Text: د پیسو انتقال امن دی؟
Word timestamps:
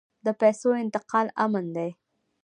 د 0.25 0.27
پیسو 0.41 0.69
انتقال 0.83 1.27
امن 1.43 1.65
دی؟ 1.75 1.89